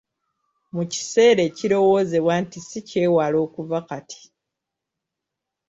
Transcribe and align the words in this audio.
Mu 0.73 0.83
kiseera 0.91 1.41
ekirowoozebwa 1.49 2.33
nti 2.43 2.57
ssi 2.61 2.79
kyewala 2.89 3.37
okuva 3.45 3.79
kati. 3.89 4.21